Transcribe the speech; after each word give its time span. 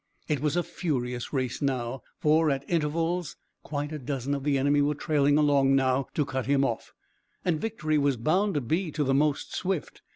It 0.27 0.39
was 0.39 0.55
a 0.55 0.63
furious 0.63 1.31
race 1.31 1.61
now, 1.61 2.01
for 2.17 2.49
at 2.49 2.67
intervals 2.67 3.35
quite 3.61 3.91
a 3.91 3.99
dozen 3.99 4.33
of 4.33 4.43
the 4.43 4.57
enemy 4.57 4.81
were 4.81 4.95
trailing 4.95 5.37
along 5.37 5.75
now 5.75 6.07
to 6.15 6.25
cut 6.25 6.47
him 6.47 6.65
off, 6.65 6.91
and 7.45 7.61
victory 7.61 7.99
was 7.99 8.17
bound 8.17 8.55
to 8.55 8.61
be 8.61 8.89
to 8.93 9.03
the 9.03 9.13
most 9.13 9.53
swift. 9.53 10.01